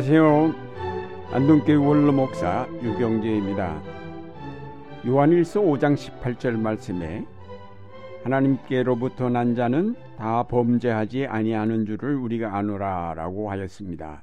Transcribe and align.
안녕하세요. 0.00 0.54
안동교회 1.30 1.74
원로 1.76 2.10
목사 2.10 2.66
유경재입니다. 2.82 3.82
요한일서 5.06 5.60
5장 5.60 5.94
18절 5.94 6.58
말씀에 6.58 7.26
하나님께로부터 8.24 9.28
난 9.28 9.54
자는 9.54 9.94
다 10.16 10.44
범죄하지 10.44 11.26
아니하는 11.26 11.84
줄을 11.84 12.16
우리가 12.16 12.56
아노라라고 12.56 13.50
하였습니다. 13.50 14.22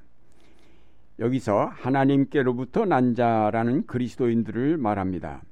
여기서 1.20 1.70
하나님께로부터 1.72 2.86
난 2.86 3.14
자라는 3.14 3.86
그리스도인들을 3.86 4.78
말합니다. 4.78 5.44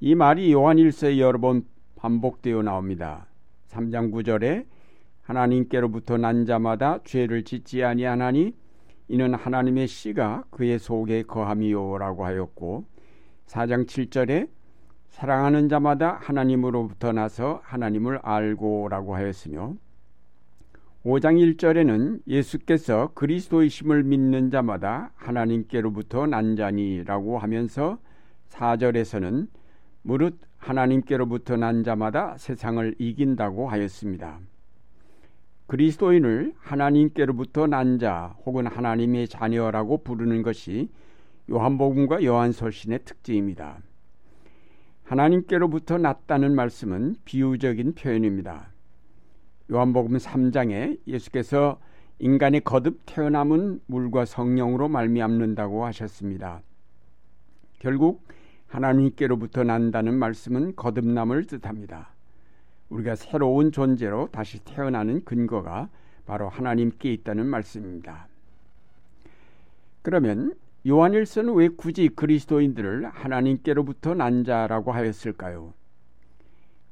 이 0.00 0.14
말이 0.14 0.52
요한일서에 0.52 1.18
여러 1.18 1.38
번 1.40 1.64
반복되어 1.96 2.60
나옵니다. 2.60 3.26
3장 3.68 4.12
9절에 4.12 4.66
하나님께로부터 5.22 6.18
난 6.18 6.44
자마다 6.44 6.98
죄를 7.04 7.44
짓지 7.44 7.82
아니하나니 7.82 8.67
이는 9.08 9.34
하나님의 9.34 9.86
씨가 9.86 10.44
그의 10.50 10.78
속에 10.78 11.22
거함이요라고 11.22 12.24
하였고 12.24 12.84
4장 13.46 13.86
7절에 13.86 14.48
사랑하는 15.08 15.68
자마다 15.68 16.18
하나님으로부터 16.20 17.12
나서 17.12 17.60
하나님을 17.64 18.20
알고라고 18.22 19.16
하였으며 19.16 19.74
5장 21.04 21.56
1절에는 21.56 22.20
예수께서 22.26 23.12
그리스도이심을 23.14 24.02
믿는 24.02 24.50
자마다 24.50 25.12
하나님께로부터 25.16 26.26
난 26.26 26.54
자니라고 26.54 27.38
하면서 27.38 27.98
4절에서는 28.50 29.48
무릇 30.02 30.38
하나님께로부터 30.58 31.56
난 31.56 31.82
자마다 31.82 32.36
세상을 32.36 32.96
이긴다고 32.98 33.68
하였습니다. 33.68 34.38
그리스도인을 35.68 36.54
하나님께로부터 36.58 37.66
난 37.66 37.98
자 37.98 38.34
혹은 38.46 38.66
하나님의 38.66 39.28
자녀라고 39.28 40.02
부르는 40.02 40.42
것이 40.42 40.88
요한복음과 41.50 42.24
요한서신의 42.24 43.00
특징입니다. 43.04 43.78
하나님께로부터 45.04 45.98
났다는 45.98 46.54
말씀은 46.54 47.16
비유적인 47.24 47.94
표현입니다. 47.94 48.68
요한복음 49.70 50.16
3장에 50.16 50.98
예수께서 51.06 51.78
인간의 52.18 52.62
거듭 52.62 53.00
태어남은 53.06 53.80
물과 53.86 54.24
성령으로 54.24 54.88
말미암는다고 54.88 55.84
하셨습니다. 55.84 56.62
결국 57.78 58.26
하나님께로부터 58.66 59.64
난다는 59.64 60.14
말씀은 60.14 60.76
거듭남을 60.76 61.44
뜻합니다. 61.44 62.14
우리가 62.90 63.14
새로운 63.14 63.70
존재로 63.72 64.28
다시 64.32 64.58
태어나는 64.64 65.24
근거가 65.24 65.88
바로 66.26 66.48
하나님께 66.48 67.12
있다는 67.12 67.46
말씀입니다. 67.46 68.28
그러면 70.02 70.54
요한일서는 70.86 71.54
왜 71.54 71.68
굳이 71.68 72.08
그리스도인들을 72.08 73.06
하나님께로부터 73.06 74.14
난 74.14 74.44
자라고 74.44 74.92
하였을까요? 74.92 75.74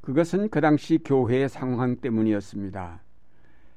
그것은 0.01 0.51
그 0.51 0.61
당시 0.61 0.99
교회의 1.05 1.49
상황 1.49 1.97
때문이었습니다. 1.97 3.01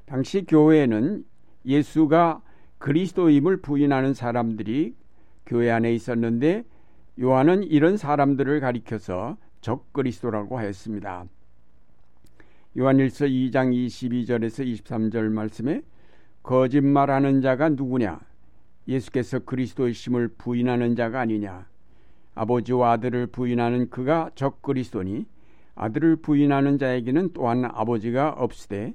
당시 0.05 0.45
교회에는 0.45 1.25
예수가 1.65 2.41
그리스도임을 2.79 3.57
부인하는 3.57 4.13
사람들이 4.13 4.95
교회 5.45 5.71
안에 5.71 5.93
있었는데 5.93 6.63
요한은 7.19 7.63
이런 7.63 7.97
사람들을 7.97 8.59
가리켜서 8.59 9.37
적그리스도라고 9.61 10.57
하였습니다. 10.57 11.25
요한일서 12.77 13.25
2장 13.25 13.73
22절에서 13.73 14.63
23절 14.63 15.31
말씀에 15.31 15.81
거짓말하는 16.43 17.41
자가 17.41 17.69
누구냐? 17.69 18.19
예수께서 18.87 19.39
그리스도의 19.39 19.93
심을 19.93 20.27
부인하는 20.27 20.95
자가 20.95 21.21
아니냐? 21.21 21.67
아버지와 22.35 22.91
아들을 22.91 23.27
부인하는 23.27 23.89
그가 23.89 24.29
적 24.35 24.61
그리스도니 24.61 25.25
아들을 25.73 26.17
부인하는 26.17 26.77
자에게는 26.77 27.31
또한 27.33 27.65
아버지가 27.65 28.29
없으되 28.29 28.93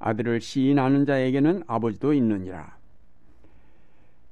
아들을 0.00 0.40
시인하는 0.40 1.06
자에게는 1.06 1.62
아버지도 1.68 2.12
있느니라. 2.14 2.76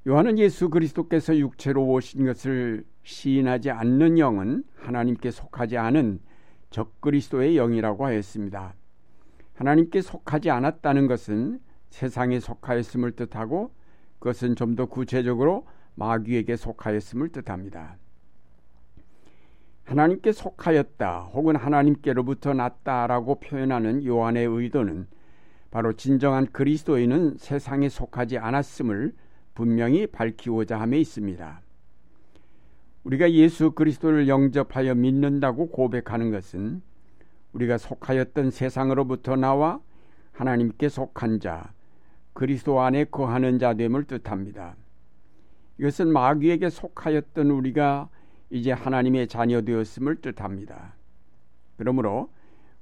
요한은 0.09 0.39
예수 0.39 0.69
그리스도께서 0.69 1.37
육체로 1.37 1.87
오신 1.87 2.27
것을 2.27 2.85
시인하지 3.05 3.71
않는 3.71 4.19
영은 4.19 4.65
하나님께 4.77 5.31
속하지 5.31 5.77
않은 5.77 6.21
적그리스도의 6.71 7.55
영이라고 7.55 8.05
하였습니다. 8.05 8.80
하나님께 9.61 10.01
속하지 10.01 10.49
않았다는 10.49 11.07
것은 11.07 11.61
세상에 11.91 12.41
속하였음을 12.41 13.13
뜻하고 13.13 13.71
그것은 14.19 14.57
좀 14.57 14.75
더 14.75 14.87
구체적으로 14.87 15.67
마귀에게 15.97 16.57
속하였음을 16.57 17.29
뜻합니다. 17.29 17.99
하나님께 19.85 20.33
속하였다 20.33 21.21
혹은 21.35 21.57
하나님께로부터 21.57 22.55
났다라고 22.55 23.41
표현하는 23.41 24.07
요한의 24.07 24.47
의도는 24.47 25.07
바로 25.71 25.93
진정한 25.93 26.47
그리스도인은 26.47 27.37
세상에 27.37 27.91
속하지 27.91 28.39
않았음을 28.39 29.13
분명히 29.55 30.07
밝히고자 30.07 30.81
함에 30.81 30.99
있습니다. 31.01 31.61
우리가 33.05 33.31
예수 33.33 33.73
그리스도를 33.73 34.27
영접하여 34.27 34.95
믿는다고 34.95 35.69
고백하는 35.69 36.31
것은 36.31 36.81
우리가 37.53 37.79
속하였던 37.79 38.51
세상으로부터 38.51 39.37
나와 39.37 39.81
하나님께 40.33 40.89
속한 40.89 41.41
자, 41.41 41.73
그리스도 42.33 42.81
안에 42.81 43.05
거하는 43.05 43.59
자 43.59 43.75
됨을 43.75 44.05
뜻합니다. 44.05 44.77
이것은 45.79 46.13
마귀에게 46.13 46.71
속하였던 46.71 47.51
우리가 47.51 48.09
이제 48.51 48.73
하나님의 48.73 49.29
자녀 49.29 49.63
되었음을 49.63 50.17
뜻합니다. 50.17 50.95
그러므로 51.77 52.31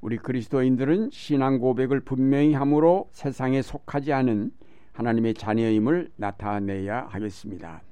우리 0.00 0.16
그리스도인들은 0.16 1.10
신앙 1.12 1.58
고백을 1.58 2.00
분명히 2.00 2.54
함으로 2.54 3.08
세상에 3.12 3.62
속하지 3.62 4.12
않은 4.12 4.52
하나님의 4.92 5.34
자녀임을 5.34 6.10
나타내야 6.16 7.06
하겠습니다. 7.10 7.82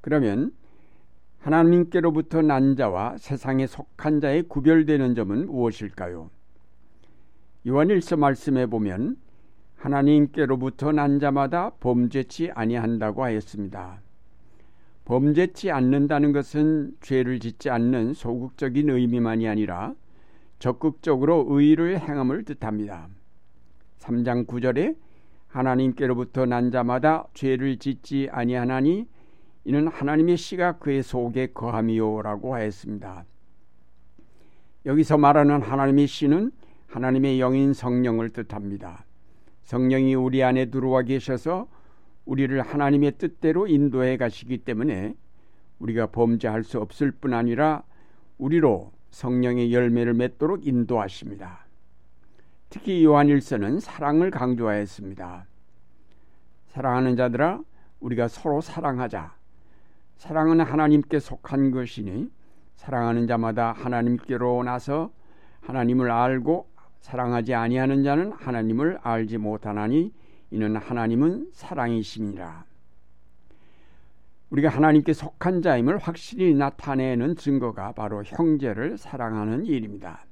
그러면 0.00 0.52
하나님께로부터 1.48 2.42
난 2.42 2.76
자와 2.76 3.16
세상에 3.16 3.66
속한 3.66 4.20
자의 4.20 4.42
구별되는 4.42 5.14
점은 5.14 5.46
무엇일까요? 5.46 6.30
요한일서 7.66 8.16
말씀에 8.16 8.66
보면 8.66 9.16
하나님께로부터 9.76 10.92
난 10.92 11.18
자마다 11.18 11.70
범죄치 11.80 12.50
아니한다고 12.50 13.24
하였습니다. 13.24 14.02
범죄치 15.06 15.70
않는다는 15.70 16.32
것은 16.32 16.92
죄를 17.00 17.40
짓지 17.40 17.70
않는 17.70 18.12
소극적인 18.12 18.90
의미만이 18.90 19.48
아니라 19.48 19.94
적극적으로 20.58 21.46
의를 21.48 21.98
행함을 21.98 22.44
뜻합니다. 22.44 23.08
3장 24.00 24.46
9절에 24.46 24.96
하나님께로부터 25.46 26.44
난 26.44 26.70
자마다 26.70 27.26
죄를 27.32 27.78
짓지 27.78 28.28
아니하나니 28.30 29.06
이는 29.64 29.88
하나님의 29.88 30.36
씨가 30.36 30.78
그의 30.78 31.02
속에 31.02 31.48
거함이요라고 31.48 32.54
하였습니다. 32.54 33.24
여기서 34.86 35.18
말하는 35.18 35.62
하나님의 35.62 36.06
씨는 36.06 36.50
하나님의 36.86 37.40
영인 37.40 37.74
성령을 37.74 38.30
뜻합니다. 38.30 39.04
성령이 39.64 40.14
우리 40.14 40.42
안에 40.42 40.66
들어와 40.66 41.02
계셔서 41.02 41.68
우리를 42.24 42.60
하나님의 42.60 43.18
뜻대로 43.18 43.66
인도해 43.66 44.16
가시기 44.16 44.58
때문에 44.58 45.14
우리가 45.78 46.06
범죄할 46.06 46.64
수 46.64 46.80
없을 46.80 47.10
뿐 47.10 47.34
아니라 47.34 47.82
우리로 48.38 48.92
성령의 49.10 49.72
열매를 49.72 50.14
맺도록 50.14 50.66
인도하십니다. 50.66 51.66
특히 52.70 53.04
요한일서는 53.04 53.80
사랑을 53.80 54.30
강조하였습니다. 54.30 55.46
사랑하는 56.68 57.16
자들아 57.16 57.60
우리가 58.00 58.28
서로 58.28 58.60
사랑하자. 58.60 59.37
사랑은 60.18 60.60
하나님께 60.60 61.20
속한 61.20 61.70
것이니 61.70 62.28
사랑하는 62.74 63.28
자마다 63.28 63.70
하나님께로 63.70 64.64
나서 64.64 65.12
하나님을 65.60 66.10
알고 66.10 66.68
사랑하지 67.00 67.54
아니하는 67.54 68.02
자는 68.02 68.32
하나님을 68.32 68.98
알지 69.02 69.38
못하나니 69.38 70.12
이는 70.50 70.76
하나님은 70.76 71.50
사랑이심이라. 71.52 72.64
우리가 74.50 74.68
하나님께 74.70 75.12
속한 75.12 75.62
자임을 75.62 75.98
확실히 75.98 76.52
나타내는 76.52 77.36
증거가 77.36 77.92
바로 77.92 78.24
형제를 78.24 78.98
사랑하는 78.98 79.66
일입니다. 79.66 80.26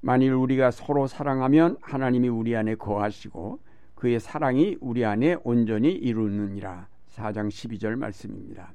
만일 0.00 0.34
우리가 0.34 0.70
서로 0.70 1.08
사랑하면 1.08 1.78
하나님이 1.80 2.28
우리 2.28 2.54
안에 2.54 2.76
거하시고 2.76 3.58
그의 3.96 4.20
사랑이 4.20 4.76
우리 4.80 5.04
안에 5.04 5.36
온전히 5.42 5.90
이루느니라. 5.90 6.86
4장 7.16 7.48
12절 7.48 7.96
말씀입니다. 7.96 8.72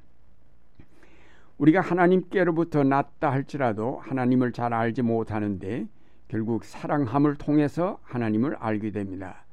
우리가 1.58 1.80
하나님께로부터 1.82 2.84
낫다 2.84 3.32
할지라도 3.32 4.00
하나님을 4.00 4.52
잘 4.52 4.74
알지 4.74 5.04
못하는데 5.04 5.88
결국 6.28 6.64
사랑함을 6.64 7.36
통해서 7.36 8.00
하나님을 8.04 8.56
알게 8.56 8.92
됩니다. 8.92 9.46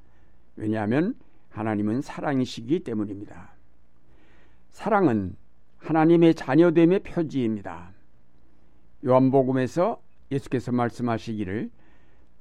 왜냐하면 0.56 1.14
하나님은 1.50 2.00
사랑이시기 2.00 2.81
때문입니다. 2.81 3.50
사랑은 4.70 5.37
하나님의 5.79 6.35
자녀됨의 6.35 7.00
표지입니다. 7.00 7.90
요한복음에서 9.05 10.00
예수께서 10.31 10.73
말씀하시기를 10.73 11.70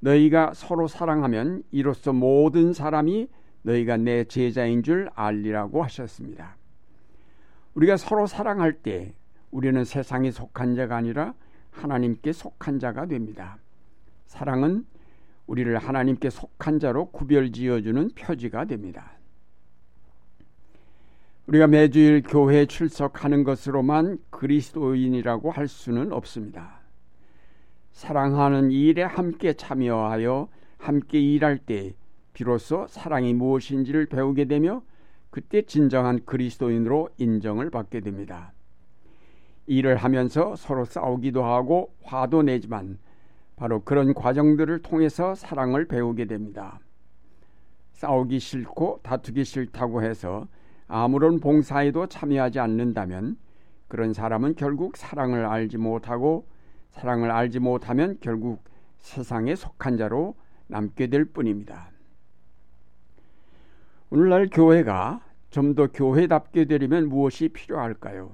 너희가 0.00 0.52
서로 0.54 0.86
사랑하면 0.88 1.62
이로써 1.70 2.12
모든 2.12 2.72
사람이 2.72 3.28
너희가 3.62 3.96
내 3.96 4.24
제자인 4.24 4.82
줄 4.82 5.08
알리라고 5.14 5.82
하셨습니다. 5.84 6.56
우리가 7.74 7.96
서로 7.96 8.26
사랑할 8.26 8.72
때 8.72 9.14
우리는 9.50 9.84
세상에 9.84 10.30
속한 10.30 10.74
자가 10.74 10.96
아니라 10.96 11.34
하나님께 11.70 12.32
속한 12.32 12.78
자가 12.78 13.06
됩니다. 13.06 13.58
사랑은 14.26 14.84
우리를 15.46 15.76
하나님께 15.78 16.30
속한 16.30 16.78
자로 16.78 17.06
구별 17.10 17.50
지어주는 17.52 18.10
표지가 18.14 18.66
됩니다. 18.66 19.12
우리가 21.46 21.66
매주일 21.66 22.22
교회에 22.22 22.66
출석하는 22.66 23.42
것으로만 23.42 24.18
그리스도인이라고 24.28 25.50
할 25.50 25.66
수는 25.66 26.12
없습니다. 26.12 26.80
사랑하는 27.92 28.70
일에 28.70 29.02
함께 29.02 29.54
참여하여 29.54 30.48
함께 30.76 31.18
일할 31.18 31.56
때 31.58 31.94
비로소 32.32 32.86
사랑이 32.88 33.34
무엇인지를 33.34 34.06
배우게 34.06 34.46
되며 34.46 34.82
그때 35.30 35.62
진정한 35.62 36.24
그리스도인으로 36.24 37.10
인정을 37.18 37.70
받게 37.70 38.00
됩니다. 38.00 38.52
일을 39.66 39.96
하면서 39.96 40.56
서로 40.56 40.84
싸우기도 40.84 41.44
하고 41.44 41.94
화도 42.02 42.42
내지만 42.42 42.98
바로 43.56 43.82
그런 43.82 44.14
과정들을 44.14 44.82
통해서 44.82 45.34
사랑을 45.34 45.86
배우게 45.86 46.24
됩니다. 46.24 46.80
싸우기 47.92 48.38
싫고 48.38 49.00
다투기 49.02 49.44
싫다고 49.44 50.02
해서 50.02 50.46
아무런 50.86 51.40
봉사에도 51.40 52.06
참여하지 52.06 52.60
않는다면 52.60 53.36
그런 53.88 54.12
사람은 54.12 54.54
결국 54.54 54.96
사랑을 54.96 55.44
알지 55.44 55.76
못하고 55.76 56.46
사랑을 56.90 57.30
알지 57.30 57.58
못하면 57.58 58.16
결국 58.20 58.62
세상에 58.98 59.54
속한 59.54 59.96
자로 59.96 60.34
남게 60.68 61.08
될 61.08 61.24
뿐입니다. 61.24 61.90
오늘날 64.10 64.48
교회가 64.48 65.20
좀 65.50 65.74
더 65.74 65.86
교회답게 65.86 66.66
되려면 66.66 67.08
무엇이 67.08 67.48
필요할까요? 67.48 68.32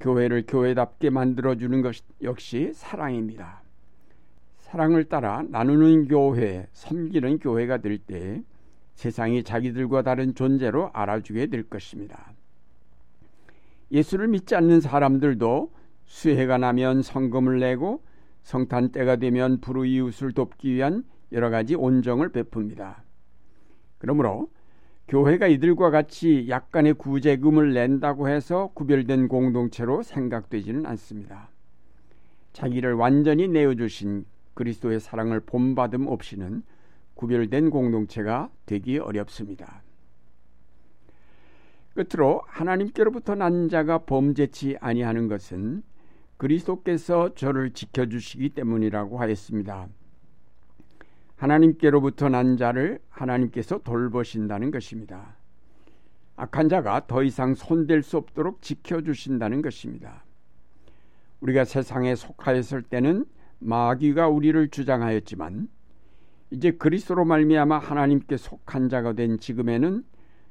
교회를 0.00 0.44
교회답게 0.46 1.10
만들어주는 1.10 1.80
것 1.82 1.96
역시 2.22 2.72
사랑입니다. 2.74 3.62
사랑을 4.58 5.04
따라 5.04 5.42
나누는 5.48 6.08
교회, 6.08 6.66
섬기는 6.72 7.38
교회가 7.38 7.78
될 7.78 7.98
때 7.98 8.42
세상이 8.94 9.42
자기들과 9.42 10.02
다른 10.02 10.34
존재로 10.34 10.90
알아주게 10.92 11.46
될 11.46 11.62
것입니다. 11.68 12.32
예수를 13.90 14.28
믿지 14.28 14.54
않는 14.54 14.80
사람들도 14.80 15.72
수해가 16.04 16.58
나면 16.58 17.02
성금을 17.02 17.58
내고 17.60 18.02
성탄 18.42 18.90
때가 18.90 19.16
되면 19.16 19.60
불우이웃을 19.60 20.32
돕기 20.32 20.74
위한 20.74 21.04
여러 21.32 21.48
가지 21.50 21.74
온정을 21.74 22.30
베풉니다. 22.30 22.96
그러므로 24.02 24.50
교회가 25.06 25.46
이들과 25.46 25.90
같이 25.90 26.48
약간의 26.48 26.94
구제금을 26.94 27.72
낸다고 27.72 28.28
해서 28.28 28.72
구별된 28.74 29.28
공동체로 29.28 30.02
생각되지는 30.02 30.86
않습니다. 30.86 31.50
자기를 32.52 32.94
완전히 32.94 33.46
내어주신 33.46 34.24
그리스도의 34.54 34.98
사랑을 34.98 35.38
본받음 35.38 36.08
없이는 36.08 36.64
구별된 37.14 37.70
공동체가 37.70 38.50
되기 38.66 38.98
어렵습니다. 38.98 39.84
끝으로 41.94 42.42
하나님께로부터 42.46 43.36
난 43.36 43.68
자가 43.68 43.98
범죄치 43.98 44.78
아니하는 44.80 45.28
것은 45.28 45.84
그리스도께서 46.38 47.34
저를 47.36 47.70
지켜주시기 47.70 48.48
때문이라고 48.48 49.20
하였습니다. 49.20 49.88
하나님께로부터 51.42 52.28
난 52.28 52.56
자를 52.56 53.00
하나님께서 53.08 53.78
돌보신다는 53.78 54.70
것입니다. 54.70 55.36
악한 56.36 56.68
자가 56.68 57.06
더 57.08 57.24
이상 57.24 57.54
손댈 57.54 58.02
수 58.02 58.16
없도록 58.16 58.62
지켜주신다는 58.62 59.60
것입니다. 59.60 60.24
우리가 61.40 61.64
세상에 61.64 62.14
속하였을 62.14 62.82
때는 62.82 63.24
마귀가 63.58 64.28
우리를 64.28 64.68
주장하였지만 64.68 65.68
이제 66.52 66.70
그리스도로 66.70 67.24
말미암아 67.24 67.78
하나님께 67.78 68.36
속한 68.36 68.88
자가 68.88 69.14
된 69.14 69.40
지금에는 69.40 70.04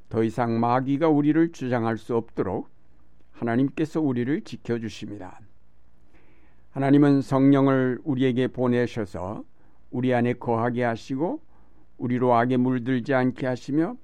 더 0.10 0.24
이상 0.24 0.60
마귀가 0.60 1.08
우리를 1.08 1.54
주장할 1.54 1.98
수 1.98 2.18
없도록 2.18 2.70
하나님께서 3.32 4.02
우리를 4.02 4.42
지켜 4.42 4.78
주십니다. 4.78 5.40
하나님은 6.72 7.22
성령을 7.22 8.00
우리에게 8.04 8.48
보내셔서 8.48 9.46
우리 9.92 10.14
안에 10.14 10.34
거하게 10.34 10.84
하시고 10.84 11.42
우리로 11.98 12.34
악에 12.34 12.58
물들지 12.58 13.14
않게 13.14 13.46
하시며 13.46 13.96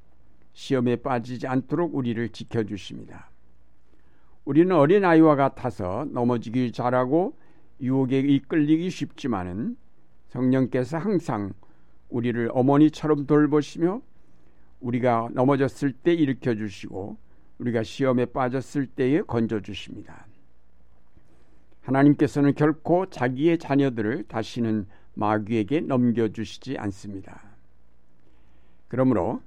시험에 0.54 0.98
빠지지 0.98 1.48
않도록 1.48 1.95
우리를 1.95 2.30
지켜 2.30 2.63
주십니다. 2.63 3.30
우리는 4.45 4.75
어린 4.75 5.04
아이와 5.04 5.36
같아서 5.36 6.06
넘어지기 6.12 6.72
잘하고 6.72 7.36
유혹에 7.81 8.19
이끌리기 8.19 8.89
쉽지만은 8.89 9.78
성령께서 10.30 10.98
항상 10.98 11.54
우리를 12.10 12.50
어머니처럼 12.54 13.25
돌보시며 13.25 14.01
우리가 14.80 15.30
넘어졌을 15.34 15.92
때 15.92 16.13
일으켜 16.13 16.56
주시고 16.56 17.18
우리가 17.60 17.84
시험에 17.84 18.25
빠졌을 18.25 18.86
때에 18.86 19.22
건져 19.22 19.60
주십니다. 19.62 20.28
하나님께서는 21.81 22.54
결코 22.54 23.07
자기의 23.10 23.57
자녀들을 23.57 24.25
다시는 24.28 24.88
마귀에게 25.17 25.81
넘겨 25.81 26.27
주시지 26.27 26.77
않습니다. 26.77 27.41
그러므로 28.87 29.41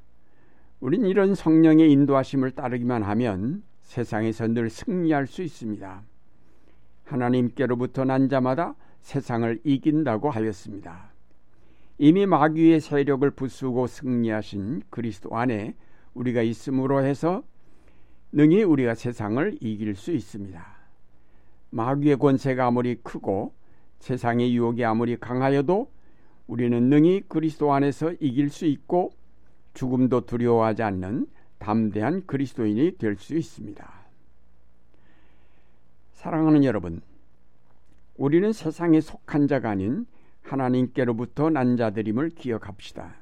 우린 0.81 1.05
이런 1.05 1.35
성령의 1.35 1.91
인도하심을 1.93 2.53
따르기만 2.53 3.05
하면 3.05 3.63
세상에서 3.83 4.49
늘 4.49 4.69
승리할 4.69 5.27
수 5.27 5.43
있습니다. 5.43 6.03
하나님께로부터 7.05 8.05
난 8.05 8.29
자마다 8.29 8.75
세상을 9.01 9.61
이긴다고 9.63 10.31
하였습니다. 10.31 11.11
이미 11.99 12.27
마귀의 12.27 12.81
세력을 12.81 13.31
부수고 13.31 13.87
승리하신 13.87 14.83
그리스도 14.91 15.37
안에 15.37 15.77
우리가 16.15 16.43
있음으로 16.43 17.05
해서 17.05 17.45
능히 18.33 18.63
우리가 18.65 18.95
세상을 18.95 19.59
이길 19.61 19.95
수 19.95 20.11
있습니다. 20.11 20.65
마귀의 21.71 22.17
권세가 22.17 22.67
아무리 22.67 22.97
크고 22.97 23.53
세상의 24.01 24.55
유혹이 24.57 24.85
아무리 24.85 25.17
강하여도 25.17 25.91
우리는 26.47 26.83
능히 26.91 27.23
그리스도 27.29 27.73
안에서 27.73 28.13
이길 28.21 28.51
수 28.51 28.67
있고 28.67 29.13
죽음도 29.75 30.27
두려워하지 30.27 30.83
않는 30.83 31.27
담대한 31.59 32.27
그리스도인이 32.27 32.97
될 32.99 33.17
수 33.17 33.37
있습니다. 33.37 34.01
사랑하는 36.13 36.65
여러분, 36.65 37.01
우리는 38.17 38.53
세상에 38.53 39.01
속한 39.01 39.47
자가 39.47 39.71
아닌 39.71 40.07
하나님께로부터 40.43 41.51
난 41.51 41.77
자들임을 41.77 42.31
기억합시다. 42.31 43.15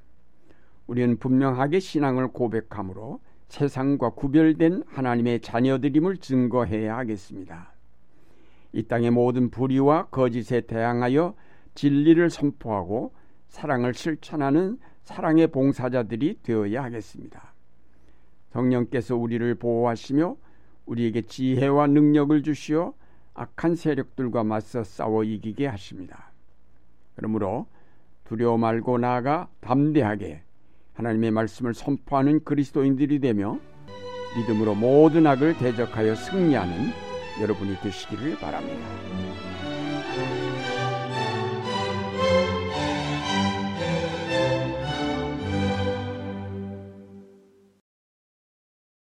우리는 0.86 1.18
분명하게 1.18 1.80
신앙을 1.80 2.28
고백함으로 2.28 3.20
세상과 3.48 4.10
구별된 4.10 4.84
하나님의 4.86 5.40
자녀들임을 5.40 6.16
증거해야 6.18 6.96
하겠습니다. 6.96 7.72
이 8.72 8.82
땅의 8.82 9.10
모든 9.10 9.50
불의와 9.50 10.06
거짓에 10.06 10.60
대항하여 10.62 11.34
진리를 11.74 12.28
선포하고 12.30 13.12
사랑을 13.48 13.94
실천하는 13.94 14.78
사랑의 15.04 15.46
봉사자들이 15.48 16.40
되어야 16.42 16.82
하겠습니다. 16.84 17.54
성령께서 18.50 19.16
우리를 19.16 19.54
보호하시며 19.54 20.36
우리에게 20.86 21.22
지혜와 21.22 21.86
능력을 21.86 22.42
주시어 22.42 22.94
악한 23.34 23.76
세력들과 23.76 24.44
맞서 24.44 24.84
싸워 24.84 25.24
이기게 25.24 25.66
하십니다. 25.66 26.32
그러므로 27.14 27.66
두려워 28.24 28.58
말고 28.58 28.98
나아가 28.98 29.48
담대하게 29.60 30.42
하나님의 30.94 31.30
말씀을 31.30 31.74
선포하는 31.74 32.44
그리스도인들이 32.44 33.20
되며 33.20 33.58
믿음으로 34.36 34.74
모든 34.74 35.26
악을 35.26 35.56
대적하여 35.56 36.14
승리하는 36.14 37.07
여러분이 37.40 37.78
되시기를 37.80 38.36
바랍니다. 38.38 39.27